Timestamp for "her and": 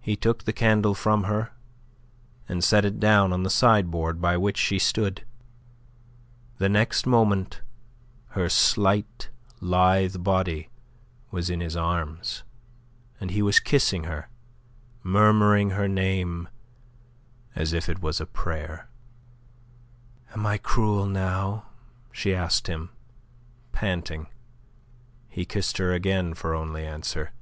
1.24-2.64